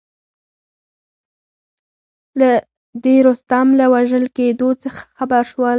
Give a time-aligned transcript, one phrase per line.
[3.01, 5.69] د رستم له وژل کېدلو څخه خبر شول.